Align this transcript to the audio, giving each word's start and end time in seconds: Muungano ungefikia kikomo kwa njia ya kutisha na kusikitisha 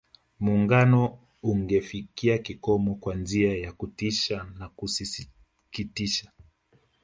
Muungano 0.39 1.19
ungefikia 1.43 2.37
kikomo 2.37 2.95
kwa 2.95 3.15
njia 3.15 3.57
ya 3.57 3.73
kutisha 3.73 4.43
na 4.59 4.69
kusikitisha 4.69 6.31